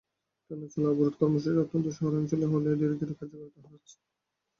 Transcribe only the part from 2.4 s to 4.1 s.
হলেও ধীরে ধীরে কার্যকারিতা হারাচ্ছে।